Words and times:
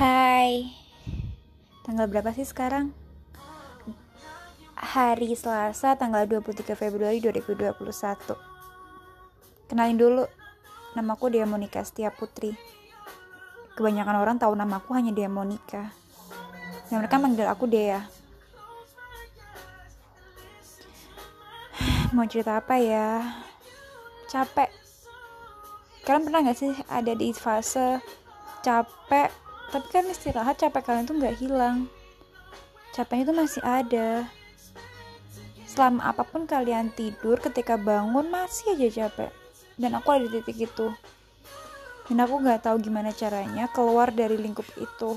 Hai. 0.00 0.64
Tanggal 1.84 2.08
berapa 2.08 2.32
sih 2.32 2.48
sekarang? 2.48 2.96
Hari 4.72 5.28
Selasa 5.36 5.92
tanggal 5.92 6.24
23 6.24 6.72
Februari 6.72 7.20
2021 7.20 7.76
Kenalin 9.68 10.00
dulu 10.00 10.24
Namaku 10.96 11.28
Dia 11.28 11.44
Monika 11.44 11.84
Setia 11.84 12.08
Putri 12.08 12.56
Kebanyakan 13.76 14.24
orang 14.24 14.40
tahu 14.40 14.56
namaku 14.56 14.96
hanya 14.96 15.12
Dia 15.12 15.28
Monika 15.28 15.92
Dan 16.88 17.04
mereka 17.04 17.20
manggil 17.20 17.44
aku 17.44 17.68
Dea. 17.68 18.00
Mau 22.16 22.24
cerita 22.24 22.56
apa 22.56 22.80
ya? 22.80 23.36
Capek. 24.32 24.72
Kalian 26.08 26.24
pernah 26.24 26.40
gak 26.48 26.56
sih 26.56 26.72
ada 26.88 27.12
di 27.12 27.36
fase 27.36 28.00
capek 28.64 29.49
tapi 29.70 29.86
kan 29.86 30.02
istirahat 30.10 30.58
capek 30.58 30.82
kalian 30.82 31.06
tuh 31.06 31.14
nggak 31.14 31.38
hilang. 31.38 31.86
Capeknya 32.90 33.30
itu 33.30 33.34
masih 33.38 33.62
ada. 33.62 34.26
Selama 35.62 36.10
apa 36.10 36.26
pun 36.26 36.42
kalian 36.42 36.90
tidur 36.90 37.38
ketika 37.38 37.78
bangun 37.78 38.26
masih 38.26 38.74
aja 38.74 39.06
capek. 39.06 39.30
Dan 39.78 39.94
aku 39.94 40.10
ada 40.10 40.26
di 40.26 40.42
titik 40.42 40.66
itu. 40.66 40.90
Dan 42.10 42.18
aku 42.18 42.42
nggak 42.42 42.66
tahu 42.66 42.82
gimana 42.82 43.14
caranya 43.14 43.70
keluar 43.70 44.10
dari 44.10 44.34
lingkup 44.34 44.66
itu. 44.74 45.14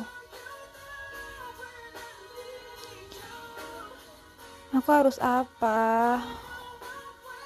Aku 4.78 4.90
harus 4.94 5.18
apa? 5.18 6.22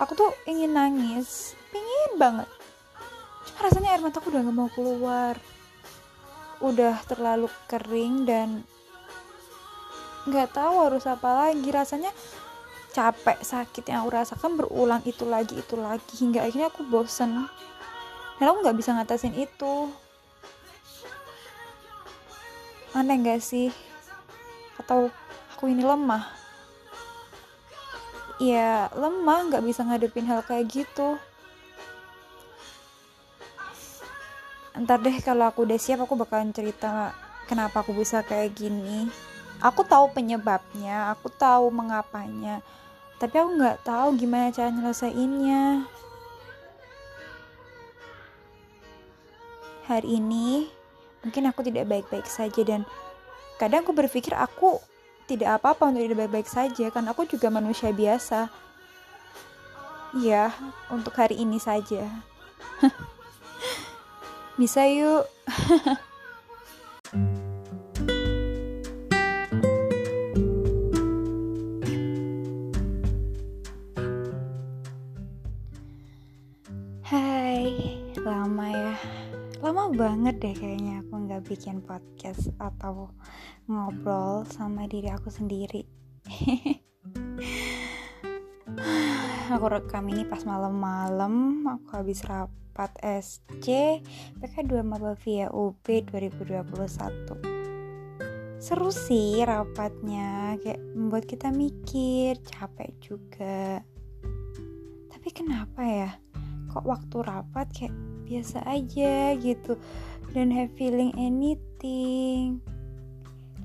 Aku 0.03 0.11
tuh 0.11 0.35
ingin 0.43 0.75
nangis. 0.75 1.55
Pingin 1.71 2.19
banget. 2.19 2.51
Cuma 3.47 3.59
rasanya 3.63 3.95
air 3.95 4.03
mataku 4.03 4.27
udah 4.27 4.43
gak 4.43 4.55
mau 4.55 4.67
keluar 4.75 5.39
udah 6.63 6.97
terlalu 7.05 7.51
kering 7.69 8.25
dan 8.25 8.65
nggak 10.27 10.53
tahu 10.53 10.89
harus 10.89 11.05
apa 11.05 11.47
lagi. 11.47 11.67
Rasanya 11.69 12.11
capek 12.91 13.39
sakit 13.45 13.83
yang 13.87 14.03
aku 14.03 14.09
rasakan 14.17 14.57
berulang 14.57 15.03
itu 15.05 15.23
lagi 15.23 15.61
itu 15.61 15.77
lagi 15.77 16.13
hingga 16.17 16.45
akhirnya 16.45 16.73
aku 16.73 16.81
bosen. 16.87 17.45
Dan 18.37 18.45
aku 18.49 18.57
nggak 18.65 18.77
bisa 18.77 18.93
ngatasin 18.93 19.33
itu. 19.37 19.89
Aneh 22.97 23.21
gak 23.21 23.45
sih? 23.45 23.69
Atau 24.81 25.13
aku 25.53 25.69
ini 25.69 25.85
lemah? 25.85 26.25
Ya 28.37 28.89
lemah 28.93 29.49
nggak 29.49 29.65
bisa 29.65 29.81
ngadepin 29.85 30.29
hal 30.29 30.45
kayak 30.45 30.69
gitu 30.69 31.17
ntar 34.83 35.01
deh 35.01 35.17
kalau 35.25 35.49
aku 35.49 35.65
udah 35.65 35.79
siap 35.79 36.03
aku 36.03 36.13
bakalan 36.13 36.53
cerita 36.53 37.13
kenapa 37.49 37.81
aku 37.81 37.95
bisa 37.97 38.21
kayak 38.21 38.53
gini. 38.53 39.09
Aku 39.57 39.81
tahu 39.81 40.13
penyebabnya 40.13 41.09
aku 41.09 41.33
tahu 41.33 41.73
mengapanya 41.73 42.61
tapi 43.17 43.33
aku 43.41 43.49
nggak 43.57 43.81
tahu 43.81 44.13
gimana 44.13 44.53
cara 44.53 44.69
nyelesainnya. 44.69 45.89
Hari 49.89 50.21
ini 50.21 50.69
mungkin 51.25 51.49
aku 51.49 51.65
tidak 51.65 51.89
baik-baik 51.89 52.29
saja 52.29 52.61
dan 52.61 52.85
kadang 53.57 53.81
aku 53.81 53.97
berpikir 53.97 54.37
aku 54.37 54.77
tidak 55.25 55.57
apa-apa 55.59 55.89
untuk 55.89 56.05
tidak 56.05 56.29
baik-baik 56.29 56.49
saja 56.49 56.85
karena 56.93 57.09
aku 57.09 57.25
juga 57.25 57.49
manusia 57.49 57.89
biasa. 57.89 58.53
Ya 60.21 60.53
untuk 60.93 61.17
hari 61.17 61.41
ini 61.41 61.57
saja 61.57 62.05
Bisa 64.57 64.89
yuk. 64.89 65.29
Hai, 77.05 77.69
lama 78.17 78.65
ya. 78.73 78.97
Lama 79.61 79.93
banget 79.93 80.41
deh 80.41 80.57
kayaknya 80.57 81.05
aku 81.05 81.13
nggak 81.21 81.45
bikin 81.45 81.85
podcast 81.85 82.49
atau 82.57 83.13
ngobrol 83.69 84.41
sama 84.49 84.89
diri 84.89 85.13
aku 85.13 85.29
sendiri. 85.29 85.85
aku 89.53 89.65
rekam 89.69 90.09
ini 90.09 90.25
pas 90.25 90.41
malam-malam, 90.49 91.61
aku 91.69 91.93
habis 91.93 92.25
rapat 92.25 92.66
4 92.77 93.01
SC 93.25 93.65
PK2 94.37 94.85
Maba 94.85 95.17
via 95.17 95.49
UB 95.49 95.81
2021 95.81 97.57
seru 98.57 98.89
sih 98.89 99.37
rapatnya 99.45 100.57
kayak 100.57 100.81
membuat 100.97 101.29
kita 101.29 101.53
mikir 101.53 102.41
capek 102.41 102.89
juga. 102.97 103.79
Tapi 105.13 105.29
kenapa 105.29 105.81
ya? 105.85 106.11
Kok 106.73 106.85
waktu 106.85 107.17
rapat 107.21 107.67
kayak 107.69 107.95
biasa 108.27 108.65
aja 108.67 109.37
gitu 109.37 109.77
dan 110.33 110.49
have 110.51 110.73
feeling 110.73 111.13
anything. 111.15 112.59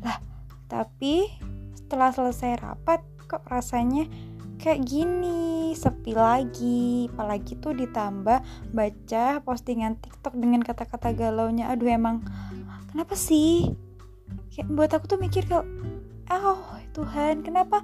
Lah 0.04 0.20
tapi 0.68 1.32
setelah 1.74 2.12
selesai 2.12 2.60
rapat 2.60 3.00
kok 3.26 3.42
rasanya 3.48 4.06
kayak 4.60 4.84
gini 4.86 5.51
sepi 5.74 6.12
lagi. 6.16 7.08
Apalagi 7.12 7.58
tuh 7.58 7.76
ditambah 7.76 8.40
baca 8.72 9.24
postingan 9.42 9.98
TikTok 9.98 10.36
dengan 10.38 10.62
kata-kata 10.62 11.12
galaunya. 11.12 11.68
Aduh 11.72 11.88
emang 11.90 12.24
kenapa 12.92 13.16
sih? 13.18 13.72
Kayak 14.52 14.68
buat 14.72 14.90
aku 14.92 15.04
tuh 15.16 15.20
mikir 15.20 15.44
kalau 15.48 15.64
oh 16.32 16.64
Tuhan 16.92 17.40
kenapa 17.40 17.80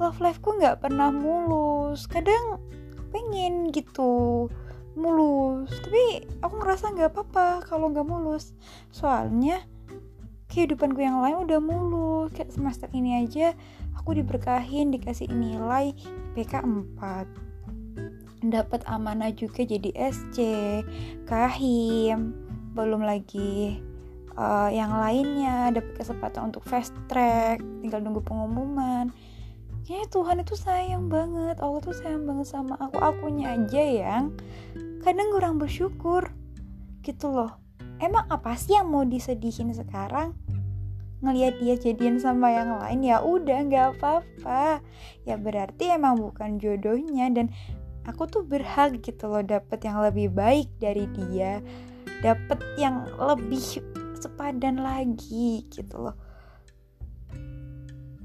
love 0.00 0.20
life 0.20 0.40
ku 0.40 0.56
nggak 0.56 0.80
pernah 0.80 1.12
mulus? 1.12 2.08
Kadang 2.08 2.60
pengen 3.12 3.68
gitu 3.70 4.48
mulus. 4.96 5.70
Tapi 5.84 6.24
aku 6.40 6.54
ngerasa 6.60 6.96
nggak 6.96 7.10
apa-apa 7.12 7.68
kalau 7.68 7.92
nggak 7.92 8.08
mulus. 8.08 8.56
Soalnya 8.90 9.60
kehidupanku 10.50 10.98
yang 10.98 11.22
lain 11.22 11.46
udah 11.46 11.62
mulus. 11.62 12.34
Kayak 12.34 12.50
semester 12.52 12.90
ini 12.90 13.22
aja 13.22 13.54
aku 13.94 14.18
diberkahin 14.18 14.90
dikasih 14.90 15.30
nilai 15.30 15.94
PK 16.34 16.66
4 16.66 17.50
dapat 18.40 18.80
amanah 18.88 19.28
juga 19.36 19.68
jadi 19.68 19.92
SC 20.08 20.38
kahim 21.28 22.32
belum 22.72 23.04
lagi 23.04 23.78
uh, 24.34 24.72
yang 24.72 24.96
lainnya. 24.96 25.70
Dapat 25.70 26.00
kesempatan 26.00 26.50
untuk 26.50 26.64
fast 26.64 26.96
track 27.06 27.60
tinggal 27.84 28.00
nunggu 28.00 28.24
pengumuman. 28.24 29.12
Kayaknya 29.84 30.08
Tuhan 30.08 30.36
itu 30.40 30.54
sayang 30.56 31.04
banget. 31.12 31.56
Allah 31.60 31.80
tuh 31.82 31.96
sayang 31.96 32.24
banget 32.24 32.46
sama 32.48 32.78
aku. 32.80 32.96
Akunya 33.02 33.58
aja 33.58 33.82
yang 33.82 34.24
kadang 35.04 35.28
kurang 35.34 35.60
bersyukur. 35.60 36.32
Gitu 37.04 37.28
loh 37.28 37.59
emang 38.00 38.24
apa 38.32 38.56
sih 38.56 38.74
yang 38.74 38.88
mau 38.88 39.04
disedihin 39.04 39.70
sekarang? 39.76 40.32
Ngelihat 41.20 41.60
dia 41.60 41.74
jadian 41.76 42.16
sama 42.16 42.48
yang 42.48 42.72
lain 42.80 43.04
ya 43.04 43.20
udah 43.20 43.58
nggak 43.68 43.86
apa-apa. 43.96 44.80
Ya 45.28 45.36
berarti 45.36 45.92
emang 45.92 46.16
bukan 46.16 46.56
jodohnya 46.56 47.28
dan 47.28 47.52
aku 48.08 48.24
tuh 48.24 48.42
berhak 48.42 49.04
gitu 49.04 49.28
loh 49.28 49.44
dapet 49.44 49.84
yang 49.84 50.00
lebih 50.00 50.32
baik 50.32 50.72
dari 50.80 51.04
dia. 51.12 51.60
Dapet 52.24 52.60
yang 52.80 53.04
lebih 53.20 53.60
sepadan 54.16 54.80
lagi 54.80 55.68
gitu 55.68 56.08
loh. 56.08 56.16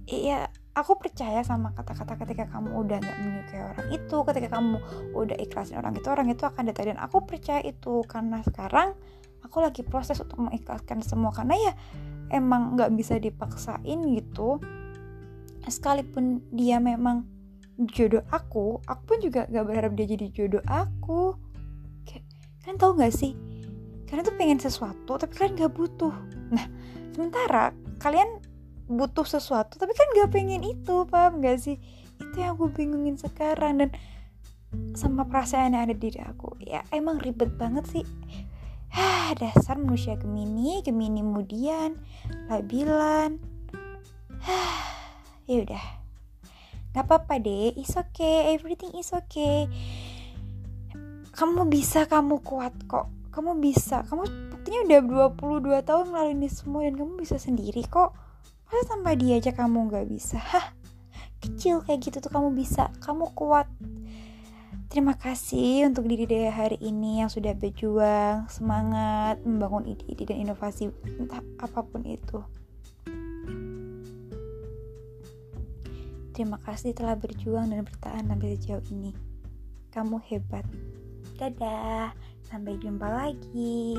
Iya 0.07 0.47
aku 0.75 0.99
percaya 0.99 1.39
sama 1.41 1.71
kata-kata 1.71 2.19
ketika 2.27 2.51
kamu 2.51 2.75
udah 2.83 2.99
nggak 2.99 3.17
menyukai 3.23 3.61
orang 3.63 3.87
itu 3.95 4.15
ketika 4.27 4.47
kamu 4.59 4.77
udah 5.15 5.37
ikhlasin 5.39 5.79
orang 5.79 5.95
itu 5.95 6.07
orang 6.11 6.27
itu 6.27 6.43
akan 6.43 6.63
datang 6.67 6.91
dan 6.91 6.99
aku 6.99 7.23
percaya 7.23 7.63
itu 7.63 8.03
karena 8.03 8.43
sekarang 8.43 8.91
aku 9.45 9.61
lagi 9.61 9.85
proses 9.85 10.17
untuk 10.17 10.41
mengikhlaskan 10.41 11.05
semua 11.05 11.29
karena 11.29 11.53
ya 11.53 11.73
emang 12.33 12.73
nggak 12.73 12.91
bisa 12.97 13.21
dipaksain 13.21 14.01
gitu. 14.17 14.57
Sekalipun 15.65 16.45
dia 16.53 16.77
memang 16.81 17.25
jodoh 17.75 18.23
aku 18.31 18.79
aku 18.87 19.01
pun 19.03 19.17
juga 19.19 19.43
gak 19.51 19.65
berharap 19.67 19.91
dia 19.99 20.07
jadi 20.07 20.27
jodoh 20.31 20.63
aku. 20.65 21.35
Kalian 22.65 22.81
tau 22.81 22.97
gak 22.97 23.13
sih? 23.13 23.37
Kalian 24.09 24.25
tuh 24.25 24.35
pengen 24.41 24.57
sesuatu 24.57 25.21
tapi 25.21 25.33
kalian 25.37 25.53
gak 25.59 25.73
butuh. 25.75 26.13
Nah 26.49 26.65
sementara 27.13 27.75
kalian 28.01 28.41
butuh 28.89 29.25
sesuatu 29.25 29.77
tapi 29.77 29.93
kan 29.93 30.07
gak 30.17 30.33
pengen 30.33 30.63
itu 30.65 31.05
paham 31.09 31.43
gak 31.43 31.61
sih? 31.61 31.77
Itu 32.17 32.35
yang 32.39 32.55
aku 32.57 32.71
bingungin 32.71 33.19
sekarang 33.19 33.83
dan 33.83 33.89
sama 34.95 35.27
perasaan 35.27 35.75
yang 35.75 35.87
ada 35.87 35.95
di 35.95 36.09
diri 36.09 36.21
aku. 36.23 36.57
Ya 36.63 36.81
emang 36.95 37.19
ribet 37.19 37.53
banget 37.59 37.85
sih 37.91 38.03
Hah, 38.95 39.35
dasar 39.35 39.75
manusia 39.75 40.15
Gemini, 40.15 40.79
Gemini 40.79 41.19
kemudian, 41.19 41.99
labilan. 42.47 43.43
Hah, 44.39 44.79
ya 45.43 45.67
udah. 45.67 45.85
Gak 46.95 47.03
apa-apa 47.03 47.43
deh, 47.43 47.75
it's 47.75 47.99
okay, 47.99 48.55
everything 48.55 48.95
is 48.95 49.11
okay. 49.11 49.67
Kamu 51.35 51.67
bisa, 51.67 52.07
kamu 52.07 52.39
kuat 52.39 52.71
kok. 52.87 53.11
Kamu 53.35 53.59
bisa, 53.59 54.07
kamu 54.07 54.23
buktinya 54.47 54.79
udah 54.87 54.99
22 55.35 55.87
tahun 55.91 56.05
melalui 56.09 56.33
ini 56.39 56.47
semua 56.47 56.87
dan 56.87 56.95
kamu 56.95 57.19
bisa 57.19 57.35
sendiri 57.35 57.83
kok 57.85 58.15
masa 58.65 58.97
tanpa 58.97 59.13
dia 59.13 59.37
aja 59.37 59.53
kamu 59.53 59.93
nggak 59.93 60.09
bisa 60.09 60.41
hah 60.41 60.73
kecil 61.37 61.85
kayak 61.85 62.01
gitu 62.01 62.17
tuh 62.17 62.33
kamu 62.33 62.57
bisa 62.57 62.89
kamu 62.97 63.29
kuat 63.37 63.69
Terima 64.85 65.17
kasih 65.17 65.89
untuk 65.89 66.05
diri 66.05 66.29
daya 66.29 66.53
hari 66.53 66.77
ini 66.77 67.17
yang 67.17 67.29
sudah 67.33 67.57
berjuang, 67.57 68.45
semangat, 68.53 69.41
membangun 69.41 69.89
ide-ide 69.89 70.29
dan 70.29 70.45
inovasi 70.45 70.93
entah 71.17 71.41
apa 71.57 71.81
pun 71.81 72.05
itu. 72.05 72.45
Terima 76.37 76.61
kasih 76.61 76.93
telah 76.93 77.17
berjuang 77.17 77.73
dan 77.73 77.81
bertahan 77.81 78.29
sampai 78.29 78.59
sejauh 78.61 78.85
ini. 78.93 79.09
Kamu 79.89 80.21
hebat. 80.29 80.67
Dadah, 81.41 82.13
sampai 82.45 82.77
jumpa 82.77 83.09
lagi. 83.09 83.97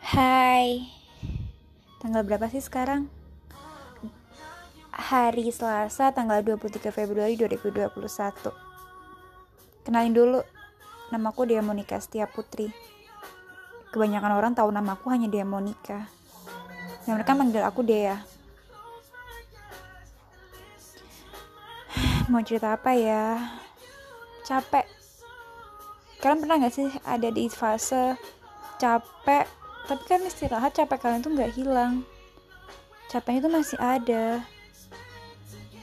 Hai, 0.00 0.88
tanggal 2.00 2.24
berapa 2.24 2.48
sih 2.48 2.64
sekarang? 2.64 3.21
Hari 4.92 5.48
Selasa 5.48 6.12
tanggal 6.12 6.44
23 6.44 6.92
Februari 6.92 7.32
2021. 7.40 8.52
Kenalin 9.88 10.12
dulu, 10.12 10.44
namaku 11.08 11.48
Dia 11.48 11.64
Monika 11.64 11.96
Setia 11.96 12.28
Putri. 12.28 12.68
Kebanyakan 13.88 14.32
orang 14.36 14.52
tahu 14.52 14.68
namaku 14.68 15.08
hanya 15.08 15.32
Dia 15.32 15.48
Monika. 15.48 16.12
Dan 17.08 17.16
mereka 17.16 17.32
manggil 17.32 17.64
aku 17.64 17.80
Dea. 17.82 18.20
Mau 22.30 22.44
cerita 22.44 22.76
apa 22.76 22.92
ya? 22.92 23.40
Capek. 24.44 24.84
Kalian 26.20 26.38
pernah 26.38 26.62
gak 26.62 26.74
sih 26.76 26.86
ada 27.02 27.32
di 27.34 27.50
fase 27.50 28.14
capek, 28.78 29.46
tapi 29.90 30.02
kan 30.06 30.22
istirahat 30.22 30.70
capek 30.70 30.98
kalian 31.02 31.22
tuh 31.24 31.34
gak 31.34 31.50
hilang. 31.58 32.06
Capeknya 33.10 33.50
tuh 33.50 33.52
masih 33.52 33.78
ada 33.82 34.46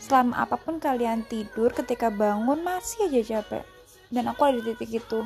selama 0.10 0.42
apa 0.42 0.58
pun 0.58 0.82
kalian 0.82 1.22
tidur 1.30 1.70
ketika 1.70 2.10
bangun 2.10 2.66
masih 2.66 3.06
aja 3.06 3.38
capek. 3.38 3.62
Dan 4.10 4.26
aku 4.26 4.42
ada 4.42 4.58
di 4.58 4.74
titik 4.74 5.06
itu. 5.06 5.22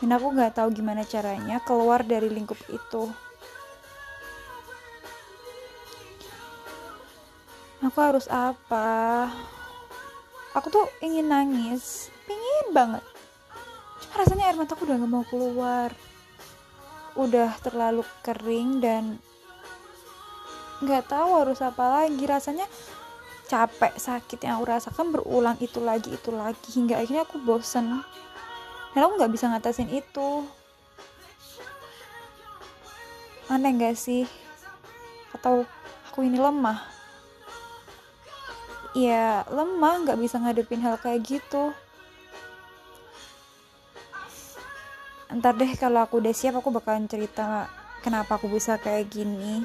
Dan 0.00 0.16
aku 0.16 0.32
nggak 0.32 0.56
tahu 0.56 0.72
gimana 0.72 1.04
caranya 1.04 1.60
keluar 1.60 2.00
dari 2.00 2.32
lingkup 2.32 2.56
itu. 2.72 3.12
Aku 7.84 7.98
harus 8.00 8.24
apa? 8.32 9.28
Aku 10.56 10.72
tuh 10.72 10.88
ingin 11.04 11.28
nangis. 11.28 12.08
Pingin 12.24 12.72
banget. 12.72 13.04
Cuma 14.00 14.24
rasanya 14.24 14.48
air 14.48 14.56
mataku 14.56 14.88
udah 14.88 14.96
gak 14.96 15.12
mau 15.12 15.28
keluar. 15.28 15.92
Udah 17.20 17.52
terlalu 17.60 18.00
kering 18.24 18.80
dan 18.80 19.20
nggak 20.80 21.04
tahu 21.04 21.30
harus 21.36 21.60
apa 21.60 21.84
lagi. 22.02 22.24
Rasanya 22.24 22.64
capek 23.48 23.96
sakit 23.96 24.44
yang 24.44 24.60
aku 24.60 24.68
rasakan 24.68 25.08
berulang 25.08 25.56
itu 25.58 25.80
lagi 25.80 26.12
itu 26.12 26.28
lagi. 26.28 26.68
Hingga 26.68 27.00
akhirnya 27.00 27.24
aku 27.24 27.40
bosen. 27.40 28.04
Dan 28.92 29.00
aku 29.00 29.12
nggak 29.16 29.32
bisa 29.32 29.48
ngatasin 29.48 29.88
itu. 29.88 30.44
Aneh 33.48 33.72
gak 33.80 33.96
sih? 33.96 34.28
Atau 35.32 35.64
aku 36.12 36.20
ini 36.20 36.36
lemah? 36.36 36.84
Ya 38.92 39.48
lemah 39.48 40.04
nggak 40.04 40.20
bisa 40.20 40.36
ngadepin 40.36 40.84
hal 40.84 41.00
kayak 41.00 41.24
gitu. 41.24 41.72
Ntar 45.32 45.56
deh 45.56 45.72
kalau 45.80 46.04
aku 46.04 46.20
udah 46.20 46.32
siap 46.36 46.60
aku 46.60 46.68
bakalan 46.68 47.08
cerita 47.08 47.68
kenapa 48.00 48.40
aku 48.40 48.48
bisa 48.48 48.80
kayak 48.80 49.12
gini 49.12 49.60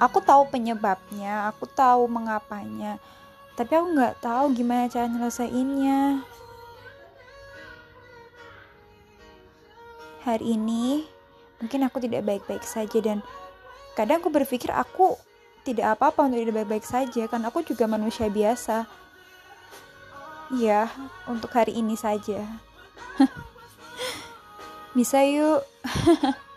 aku 0.00 0.24
tahu 0.24 0.48
penyebabnya 0.48 1.52
aku 1.52 1.68
tahu 1.68 2.08
mengapanya 2.08 2.96
tapi 3.60 3.76
aku 3.76 3.92
nggak 3.92 4.24
tahu 4.24 4.56
gimana 4.56 4.88
cara 4.88 5.04
nyelesainnya. 5.04 6.24
Hari 10.24 10.56
ini 10.56 11.04
mungkin 11.60 11.84
aku 11.84 12.00
tidak 12.00 12.24
baik-baik 12.24 12.64
saja 12.64 12.98
dan 13.04 13.20
kadang 13.92 14.24
aku 14.24 14.32
berpikir 14.32 14.72
aku 14.72 15.20
tidak 15.60 15.92
apa-apa 15.92 16.24
untuk 16.24 16.40
tidak 16.40 16.64
baik-baik 16.64 16.88
saja 16.88 17.28
karena 17.28 17.52
aku 17.52 17.60
juga 17.60 17.84
manusia 17.84 18.32
biasa. 18.32 18.88
Ya 20.56 20.88
untuk 21.28 21.52
hari 21.52 21.76
ini 21.76 22.00
saja. 22.00 22.40
Bisa 24.96 25.20
yuk 25.20 25.60